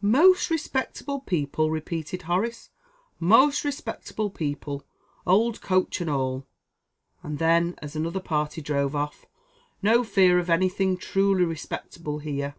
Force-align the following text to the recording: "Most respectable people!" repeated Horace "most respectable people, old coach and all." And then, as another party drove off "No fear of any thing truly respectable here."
"Most 0.00 0.48
respectable 0.48 1.18
people!" 1.18 1.68
repeated 1.68 2.22
Horace 2.22 2.70
"most 3.18 3.64
respectable 3.64 4.30
people, 4.30 4.84
old 5.26 5.60
coach 5.60 6.00
and 6.00 6.08
all." 6.08 6.46
And 7.24 7.38
then, 7.40 7.74
as 7.78 7.96
another 7.96 8.20
party 8.20 8.62
drove 8.62 8.94
off 8.94 9.26
"No 9.82 10.04
fear 10.04 10.38
of 10.38 10.48
any 10.48 10.68
thing 10.68 10.96
truly 10.96 11.44
respectable 11.44 12.20
here." 12.20 12.54